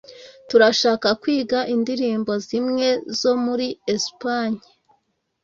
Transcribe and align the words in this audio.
Turashaka 0.49 1.07
kwiga 1.21 1.59
indirimbo 1.75 2.31
zimwe 2.47 2.87
zo 3.19 3.33
muri 3.45 3.67
Espagne. 3.95 4.63